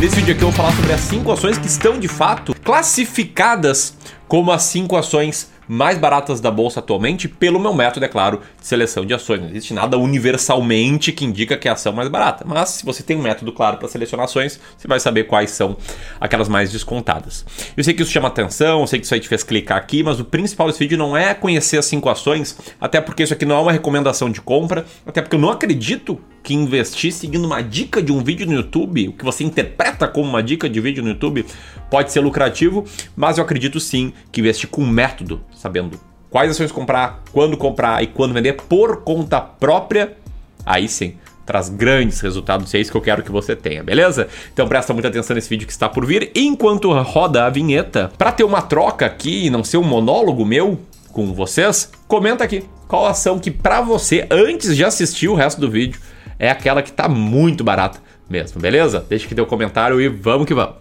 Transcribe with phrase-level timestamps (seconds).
[0.00, 3.94] Nesse vídeo aqui eu vou falar sobre as 5 ações que estão de fato classificadas
[4.26, 8.66] como as 5 ações mais baratas da bolsa atualmente, pelo meu método, é claro, de
[8.66, 9.40] seleção de ações.
[9.40, 12.44] Não existe nada universalmente que indica que é a ação mais barata.
[12.46, 15.76] Mas se você tem um método claro para selecionar ações, você vai saber quais são
[16.18, 17.44] aquelas mais descontadas.
[17.76, 20.02] Eu sei que isso chama atenção, eu sei que isso aí te fez clicar aqui,
[20.02, 23.44] mas o principal desse vídeo não é conhecer as cinco ações, até porque isso aqui
[23.44, 27.62] não é uma recomendação de compra, até porque eu não acredito que investir seguindo uma
[27.62, 31.02] dica de um vídeo no YouTube, o que você interpreta como uma dica de vídeo
[31.02, 31.44] no YouTube,
[31.90, 32.84] pode ser lucrativo,
[33.16, 36.00] mas eu acredito sim que investir com método, sabendo
[36.30, 40.16] quais ações comprar, quando comprar e quando vender por conta própria,
[40.64, 41.14] aí sim
[41.44, 44.28] traz grandes resultados, e é isso que eu quero que você tenha, beleza?
[44.52, 48.30] Então presta muita atenção nesse vídeo que está por vir, enquanto roda a vinheta, para
[48.30, 50.78] ter uma troca aqui e não ser um monólogo meu
[51.12, 55.68] com vocês, comenta aqui qual ação que para você, antes de assistir o resto do
[55.68, 56.00] vídeo,
[56.40, 59.04] é aquela que tá muito barata mesmo, beleza?
[59.06, 60.76] Deixa aqui teu comentário e vamos que vamos.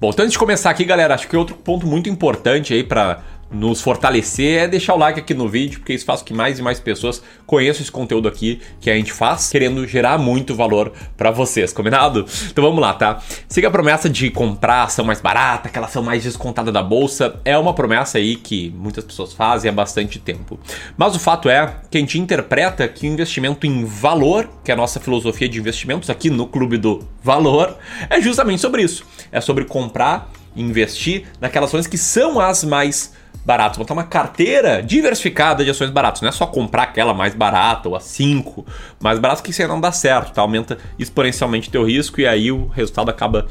[0.00, 3.20] Bom, então antes de começar aqui, galera, acho que outro ponto muito importante aí para
[3.50, 6.58] nos fortalecer é deixar o like aqui no vídeo, porque isso faz com que mais
[6.58, 10.92] e mais pessoas conheçam esse conteúdo aqui que a gente faz, querendo gerar muito valor
[11.16, 12.26] para vocês, combinado?
[12.50, 13.22] Então vamos lá, tá?
[13.48, 17.56] Siga a promessa de comprar ação mais barata, aquela ação mais descontada da bolsa, é
[17.56, 20.58] uma promessa aí que muitas pessoas fazem há bastante tempo.
[20.96, 24.74] Mas o fato é que a gente interpreta que o investimento em valor, que é
[24.74, 27.76] a nossa filosofia de investimentos aqui no Clube do Valor,
[28.10, 29.04] é justamente sobre isso.
[29.32, 33.12] É sobre comprar investir naquelas ações que são as mais
[33.44, 33.78] baratas.
[33.78, 36.20] Montar uma carteira diversificada de ações baratas.
[36.22, 38.66] Não é só comprar aquela mais barata ou a 5
[39.00, 40.42] mais barata que isso aí não dá certo, tá?
[40.42, 43.46] Aumenta exponencialmente teu risco e aí o resultado acaba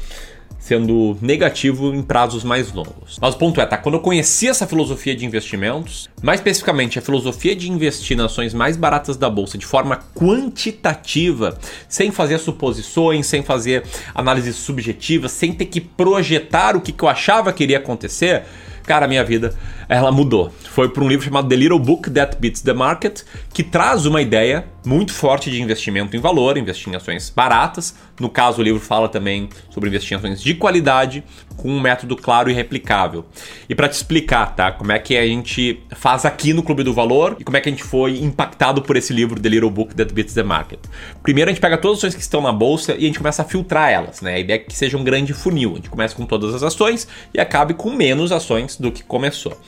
[0.58, 3.16] sendo negativo em prazos mais longos.
[3.20, 3.78] Mas o ponto é, tá?
[3.78, 8.52] Quando eu conheci essa filosofia de investimentos, mais especificamente a filosofia de investir nas ações
[8.52, 13.84] mais baratas da bolsa de forma quantitativa, sem fazer suposições, sem fazer
[14.14, 18.44] análises subjetivas, sem ter que projetar o que, que eu achava que iria acontecer,
[18.88, 19.54] cara, a minha vida
[19.86, 20.50] ela mudou.
[20.70, 23.22] Foi para um livro chamado The Little Book That Beats the Market,
[23.52, 27.94] que traz uma ideia muito forte de investimento em valor, investir em ações baratas.
[28.18, 31.22] No caso, o livro fala também sobre investir em ações de qualidade,
[31.58, 33.26] com um método claro e replicável.
[33.68, 36.94] E para te explicar, tá, como é que a gente faz aqui no Clube do
[36.94, 39.94] Valor e como é que a gente foi impactado por esse livro The Little Book
[39.94, 40.80] That Beats the Market.
[41.22, 43.42] Primeiro, a gente pega todas as ações que estão na bolsa e a gente começa
[43.42, 44.36] a filtrar elas, né?
[44.36, 45.72] A ideia é que seja um grande funil.
[45.72, 49.60] A gente começa com todas as ações e acabe com menos ações do que começou.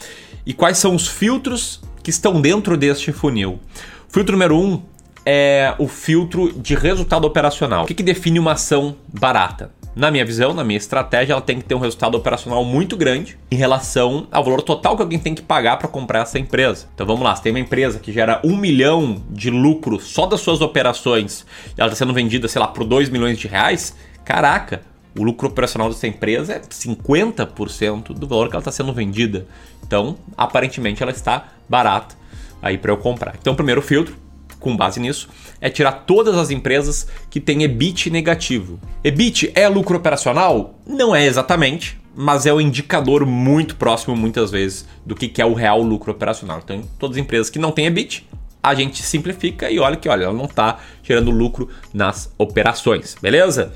[0.47, 3.61] E quais são os filtros que estão dentro deste funil?
[4.09, 4.83] Filtro número um
[5.25, 7.85] é o filtro de resultado operacional.
[7.85, 9.73] O que, que define uma ação barata?
[9.95, 13.37] Na minha visão, na minha estratégia, ela tem que ter um resultado operacional muito grande
[13.51, 16.89] em relação ao valor total que alguém tem que pagar para comprar essa empresa.
[16.95, 20.41] Então vamos lá, se tem uma empresa que gera um milhão de lucro só das
[20.41, 21.45] suas operações
[21.77, 24.83] e ela está sendo vendida, sei lá, por 2 milhões de reais, caraca,
[25.19, 29.47] o lucro operacional dessa empresa é 50% do valor que ela está sendo vendida.
[29.85, 32.15] Então, aparentemente, ela está barata
[32.63, 33.35] aí para eu comprar.
[33.41, 34.17] Então, primeiro filtro,
[34.61, 35.29] com base nisso,
[35.61, 38.79] é tirar todas as empresas que têm EBIT negativo.
[39.03, 40.79] EBIT é lucro operacional?
[40.87, 45.45] Não é exatamente, mas é o um indicador muito próximo, muitas vezes, do que é
[45.45, 46.61] o real lucro operacional.
[46.63, 48.29] Então, todas as empresas que não têm EBIT,
[48.63, 53.73] a gente simplifica e olha que olha, ela não está gerando lucro nas operações, beleza?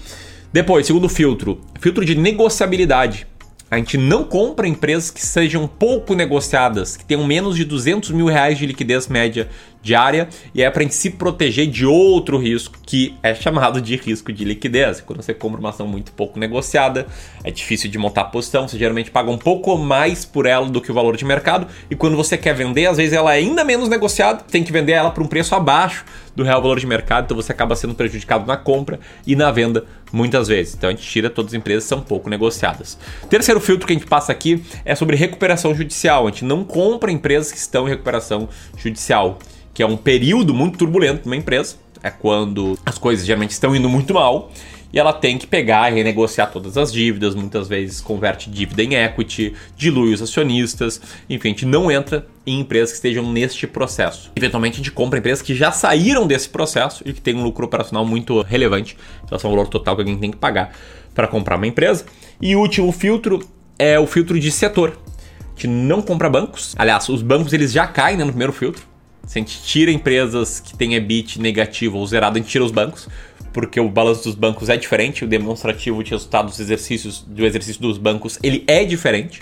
[0.53, 3.27] Depois, segundo filtro, filtro de negociabilidade.
[3.71, 8.27] A gente não compra empresas que sejam pouco negociadas, que tenham menos de 200 mil
[8.27, 9.49] reais de liquidez média
[9.85, 14.45] diária, e é para se proteger de outro risco, que é chamado de risco de
[14.45, 15.01] liquidez.
[15.01, 17.07] Quando você compra uma ação muito pouco negociada,
[17.45, 20.91] é difícil de montar posição, você geralmente paga um pouco mais por ela do que
[20.91, 23.89] o valor de mercado, e quando você quer vender, às vezes ela é ainda menos
[23.89, 27.37] negociada, tem que vender ela por um preço abaixo do real valor de mercado, então
[27.37, 30.75] você acaba sendo prejudicado na compra e na venda muitas vezes.
[30.75, 32.99] Então a gente tira todas as empresas que são pouco negociadas.
[33.29, 36.27] Terceiro filtro que a gente passa aqui é sobre recuperação judicial.
[36.27, 39.39] A gente não compra empresas que estão em recuperação judicial,
[39.75, 41.77] que é um período muito turbulento para uma empresa.
[42.03, 44.51] É quando as coisas geralmente estão indo muito mal
[44.95, 48.95] e ela tem que pegar e renegociar todas as dívidas, muitas vezes converte dívida em
[48.95, 54.31] equity, dilui os acionistas, enfim, a gente não entra em empresas que estejam neste processo.
[54.37, 57.67] Eventualmente a gente compra empresas que já saíram desse processo e que têm um lucro
[57.67, 60.73] operacional muito relevante em relação ao valor total que alguém tem que pagar
[61.13, 62.05] para comprar uma empresa.
[62.41, 63.45] E o último filtro
[63.77, 64.97] é o filtro de setor.
[65.41, 66.73] A gente não compra bancos.
[66.79, 68.94] Aliás, os bancos eles já caem né, no primeiro filtro.
[69.27, 72.71] Se a gente tira empresas que têm EBIT negativo ou zerado, a gente tira os
[72.71, 73.09] bancos
[73.55, 77.81] porque o balanço dos bancos é diferente, o demonstrativo de resultados dos exercícios do exercício
[77.81, 79.41] dos bancos, ele é diferente.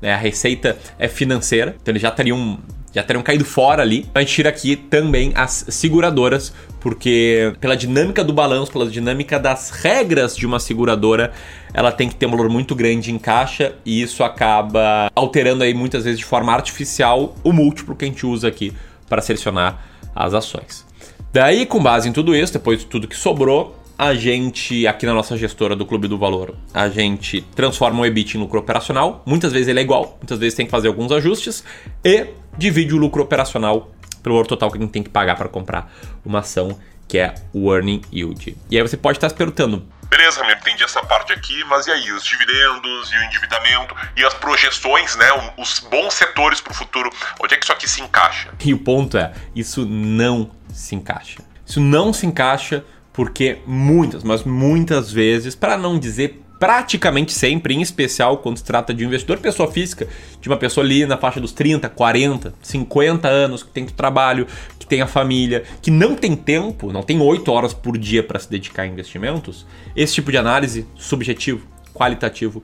[0.00, 0.14] né?
[0.14, 2.58] A receita é financeira, então eles já teriam
[2.92, 4.06] já teriam caído fora ali.
[4.14, 9.70] A gente tira aqui também as seguradoras, porque pela dinâmica do balanço, pela dinâmica das
[9.70, 11.32] regras de uma seguradora,
[11.72, 15.72] ela tem que ter um valor muito grande em caixa e isso acaba alterando aí
[15.72, 18.72] muitas vezes de forma artificial o múltiplo que a gente usa aqui
[19.10, 19.84] para selecionar
[20.14, 20.86] as ações.
[21.32, 25.12] Daí, com base em tudo isso, depois de tudo que sobrou, a gente, aqui na
[25.12, 29.22] nossa gestora do Clube do Valor, a gente transforma o EBIT em lucro operacional.
[29.26, 31.62] Muitas vezes ele é igual, muitas vezes tem que fazer alguns ajustes
[32.02, 33.90] e divide o lucro operacional
[34.22, 35.92] pelo valor total que a gente tem que pagar para comprar
[36.24, 38.56] uma ação, que é o earning yield.
[38.70, 41.92] E aí você pode estar se perguntando, Beleza, Ramiro, entendi essa parte aqui, mas e
[41.92, 45.26] aí, os dividendos e o endividamento e as projeções, né,
[45.56, 47.08] os bons setores para o futuro,
[47.40, 48.50] onde é que isso aqui se encaixa?
[48.64, 51.42] E o ponto é, isso não se encaixa.
[51.64, 57.80] Isso não se encaixa porque muitas, mas muitas vezes, para não dizer praticamente sempre, em
[57.80, 60.06] especial quando se trata de um investidor pessoa física,
[60.42, 64.46] de uma pessoa ali na faixa dos 30, 40, 50 anos, que tem trabalho,
[64.78, 68.38] que tem a família, que não tem tempo, não tem 8 horas por dia para
[68.38, 69.66] se dedicar a investimentos,
[69.96, 72.62] esse tipo de análise subjetivo, qualitativo,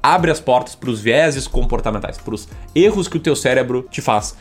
[0.00, 4.00] abre as portas para os vieses comportamentais, para os erros que o teu cérebro te
[4.00, 4.36] faz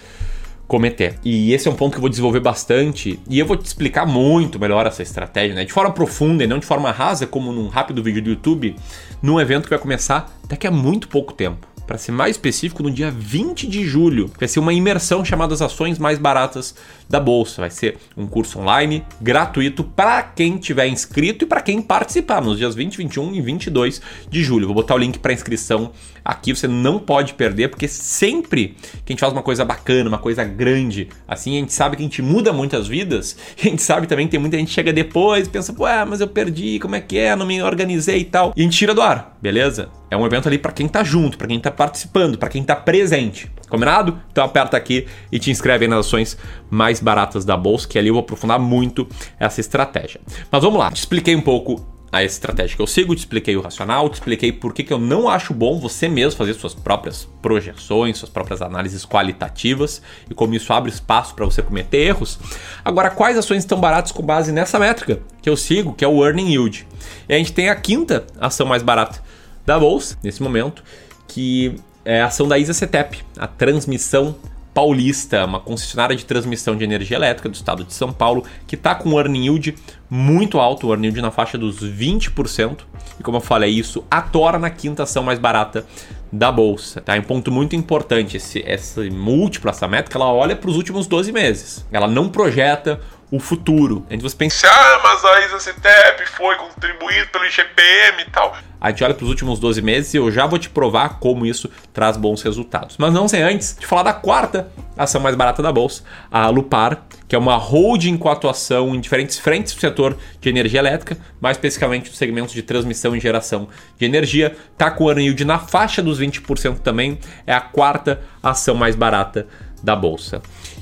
[0.72, 1.16] cometer.
[1.22, 4.06] E esse é um ponto que eu vou desenvolver bastante e eu vou te explicar
[4.06, 5.66] muito melhor essa estratégia, né?
[5.66, 8.74] De forma profunda e não de forma rasa, como num rápido vídeo do YouTube,
[9.22, 12.90] num evento que vai começar daqui a muito pouco tempo para ser mais específico, no
[12.90, 14.32] dia 20 de julho.
[14.40, 16.74] Vai ser uma imersão chamada as ações mais baratas
[17.10, 17.60] da bolsa.
[17.60, 22.58] Vai ser um curso online gratuito para quem tiver inscrito e para quem participar nos
[22.58, 24.68] dias 20, 21 e 22 de julho.
[24.68, 25.92] Vou botar o link para inscrição
[26.24, 30.18] aqui, você não pode perder, porque sempre que a gente faz uma coisa bacana, uma
[30.18, 34.08] coisa grande, assim, a gente sabe que a gente muda muitas vidas, a gente sabe
[34.08, 36.80] também que tem muita gente que chega depois e pensa, pô, é, mas eu perdi,
[36.80, 38.54] como é que é, não me organizei e tal.
[38.56, 39.90] E a gente tira do ar, beleza?
[40.10, 42.76] É um evento ali para quem tá junto, para quem tá participando, para quem tá
[42.76, 43.52] presente.
[43.68, 44.20] Combinado?
[44.32, 46.38] Então aperta aqui e te inscreve nas ações
[46.70, 49.08] mais baratas da bolsa, que ali eu vou aprofundar muito
[49.40, 50.22] essa estratégia.
[50.52, 53.62] Mas vamos lá, te expliquei um pouco a estratégia que eu sigo, te expliquei o
[53.62, 57.28] racional, te expliquei por que, que eu não acho bom você mesmo fazer suas próprias
[57.42, 62.38] projeções, suas próprias análises qualitativas e como isso abre espaço para você cometer erros.
[62.84, 66.26] Agora, quais ações estão baratas com base nessa métrica que eu sigo, que é o
[66.26, 66.86] Earning Yield?
[67.30, 69.31] E a gente tem a quinta ação mais barata
[69.72, 70.84] da bolsa nesse momento,
[71.28, 74.36] que é a ação da ISA CETEP, a transmissão
[74.74, 78.96] Paulista, uma concessionária de transmissão de energia elétrica do estado de São Paulo, que está
[78.96, 79.76] com um earning yield
[80.10, 82.80] muito alto, o earning yield na faixa dos 20%.
[83.20, 85.86] E como eu falei, isso a torna na quinta ação mais barata
[86.32, 87.02] da bolsa.
[87.02, 87.16] Tá?
[87.16, 91.34] Um ponto muito importante, esse, esse múltiplo, essa métrica, ela olha para os últimos 12
[91.34, 91.86] meses.
[91.92, 93.02] Ela não projeta
[93.32, 94.06] o futuro.
[94.10, 98.56] A gente você pensa, ah, mas a ISA-CETEP foi contribuído pelo IGPM e tal.
[98.80, 101.46] A gente olha para os últimos 12 meses e eu já vou te provar como
[101.46, 102.98] isso traz bons resultados.
[102.98, 107.04] Mas não sem antes de falar da quarta ação mais barata da bolsa, a Lupar,
[107.28, 111.56] que é uma holding com atuação em diferentes frentes do setor de energia elétrica, mais
[111.56, 114.58] especificamente nos segmentos de transmissão e geração de energia.
[114.74, 119.48] Está com o yield na faixa dos 20% também, é a quarta ação mais barata
[119.84, 120.42] da bolsa.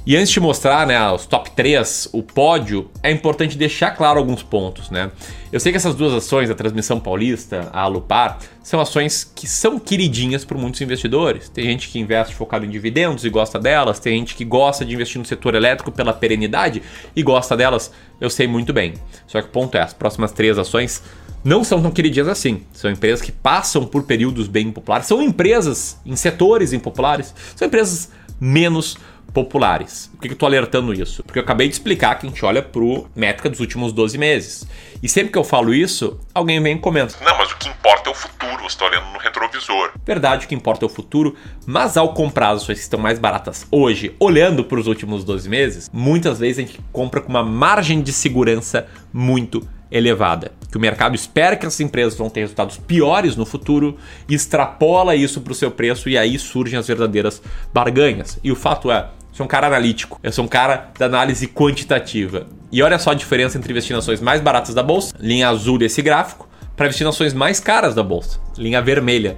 [0.09, 4.41] E antes de mostrar né, os top 3, o pódio, é importante deixar claro alguns
[4.41, 4.89] pontos.
[4.89, 5.11] Né?
[5.53, 9.77] Eu sei que essas duas ações, a Transmissão Paulista, a Alupar, são ações que são
[9.77, 11.47] queridinhas por muitos investidores.
[11.47, 14.95] Tem gente que investe focado em dividendos e gosta delas, tem gente que gosta de
[14.95, 16.81] investir no setor elétrico pela perenidade
[17.15, 18.95] e gosta delas, eu sei muito bem.
[19.27, 21.03] Só que o ponto é, as próximas três ações
[21.43, 22.63] não são tão queridinhas assim.
[22.73, 28.09] São empresas que passam por períodos bem populares, são empresas em setores impopulares, são empresas
[28.41, 28.97] menos
[29.33, 30.09] populares.
[30.13, 31.23] Por que eu estou alertando isso?
[31.23, 32.81] Porque eu acabei de explicar que a gente olha para
[33.15, 34.67] métrica dos últimos 12 meses.
[35.01, 37.15] E sempre que eu falo isso, alguém vem e comenta.
[37.23, 39.91] Não, mas o que importa é o futuro, você está olhando no retrovisor.
[40.05, 43.19] Verdade, o que importa é o futuro, mas ao comprar as ações que estão mais
[43.19, 47.43] baratas hoje, olhando para os últimos 12 meses, muitas vezes a gente compra com uma
[47.43, 50.51] margem de segurança muito elevada.
[50.69, 55.41] Que o mercado espera que essas empresas vão ter resultados piores no futuro, extrapola isso
[55.41, 57.41] para o seu preço e aí surgem as verdadeiras
[57.73, 58.39] barganhas.
[58.43, 62.47] E o fato é, sou um cara analítico, eu sou um cara da análise quantitativa.
[62.71, 65.77] E olha só a diferença entre investir em ações mais baratas da bolsa, linha azul
[65.77, 69.37] desse gráfico, para investir em ações mais caras da bolsa, linha vermelha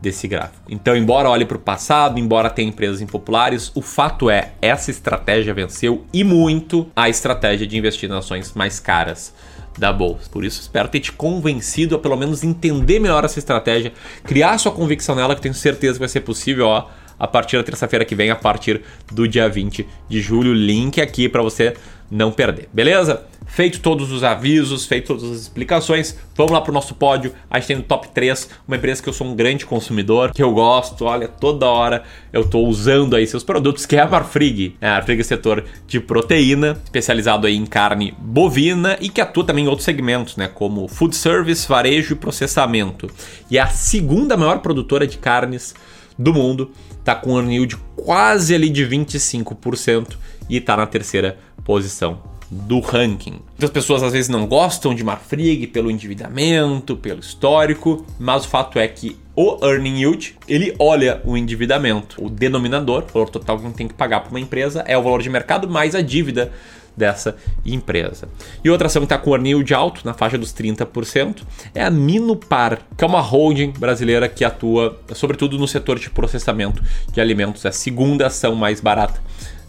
[0.00, 0.64] desse gráfico.
[0.68, 5.54] Então, embora olhe para o passado, embora tenha empresas impopulares, o fato é, essa estratégia
[5.54, 9.32] venceu e muito a estratégia de investir em ações mais caras
[9.78, 10.28] da bolsa.
[10.28, 13.92] Por isso, espero ter te convencido a pelo menos entender melhor essa estratégia,
[14.24, 16.88] criar sua convicção nela, que tenho certeza que vai ser possível, ó
[17.22, 20.52] a partir da terça-feira que vem, a partir do dia 20 de julho.
[20.52, 21.74] Link aqui para você
[22.10, 23.24] não perder, beleza?
[23.46, 27.32] Feito todos os avisos, feito todas as explicações, vamos lá pro nosso pódio.
[27.48, 30.42] A gente tem no top 3 uma empresa que eu sou um grande consumidor, que
[30.42, 32.02] eu gosto, olha, toda hora
[32.32, 34.76] eu tô usando aí seus produtos, que é a Marfrig.
[34.80, 39.44] É, a Marfrig é setor de proteína, especializado aí em carne bovina e que atua
[39.44, 43.08] também em outros segmentos, né, como food service, varejo e processamento.
[43.50, 45.74] E é a segunda maior produtora de carnes
[46.18, 46.70] do mundo,
[47.04, 50.16] tá com um yield quase ali de 25%
[50.48, 53.40] e tá na terceira posição do ranking.
[53.52, 58.78] Muitas pessoas às vezes não gostam de Marfrig pelo endividamento, pelo histórico, mas o fato
[58.78, 62.22] é que o earning yield, ele olha o endividamento.
[62.22, 65.22] O denominador, o valor total que tem que pagar para uma empresa, é o valor
[65.22, 66.52] de mercado mais a dívida
[66.96, 68.28] dessa empresa.
[68.62, 71.42] E outra ação que está com o yield alto, na faixa dos 30%,
[71.74, 76.82] é a Minupar, que é uma holding brasileira que atua sobretudo no setor de processamento
[77.12, 77.64] de alimentos.
[77.64, 79.20] É a segunda ação mais barata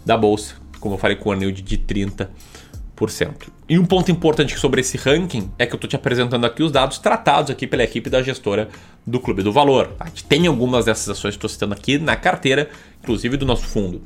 [0.04, 2.28] da bolsa, como eu falei, com o de 30%.
[3.68, 6.70] E um ponto importante sobre esse ranking é que eu estou te apresentando aqui os
[6.70, 8.68] dados tratados aqui pela equipe da gestora
[9.06, 9.94] do Clube do Valor.
[9.98, 12.68] A gente tem algumas dessas ações que estou citando aqui na carteira,
[13.02, 14.02] inclusive do nosso fundo.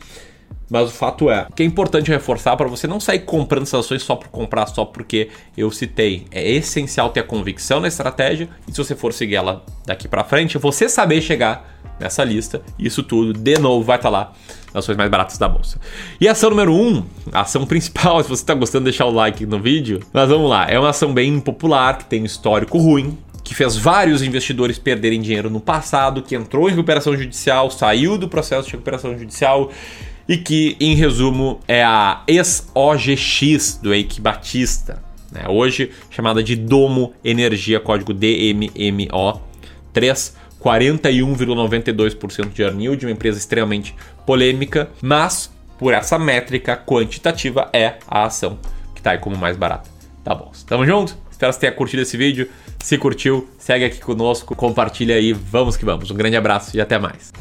[0.71, 4.03] Mas o fato é que é importante reforçar para você não sair comprando essas ações
[4.03, 6.27] só por comprar, só porque eu citei.
[6.31, 10.25] É essencial ter a convicção na estratégia e se você for seguir ela daqui para
[10.25, 12.63] frente, você saber chegar nessa lista.
[12.79, 14.33] Isso tudo, de novo, vai estar tá lá
[14.75, 15.81] nas ações mais baratas da bolsa.
[16.21, 19.47] E ação número 1, um, a ação principal, se você está gostando, deixar o like
[19.47, 20.01] no vídeo.
[20.13, 23.77] Mas vamos lá, é uma ação bem popular, que tem um histórico ruim, que fez
[23.77, 28.73] vários investidores perderem dinheiro no passado, que entrou em recuperação judicial, saiu do processo de
[28.73, 29.71] recuperação judicial
[30.29, 35.47] e que, em resumo, é a ex-OGX do Eike Batista, né?
[35.49, 39.41] hoje chamada de Domo Energia, código DMMO
[39.93, 43.95] 3 41,92% de earn yield, uma empresa extremamente
[44.27, 48.59] polêmica, mas por essa métrica quantitativa é a ação
[48.93, 49.89] que está aí como mais barata.
[50.25, 51.17] Tá bom, tamo junto?
[51.31, 52.51] Espero que você tenha curtido esse vídeo.
[52.81, 56.11] Se curtiu, segue aqui conosco, compartilha aí, vamos que vamos.
[56.11, 57.33] Um grande abraço e até mais.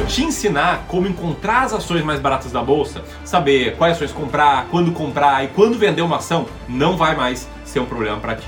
[0.00, 4.66] Vou te ensinar como encontrar as ações mais baratas da bolsa, saber quais ações comprar,
[4.70, 8.46] quando comprar e quando vender uma ação, não vai mais ser um problema para ti.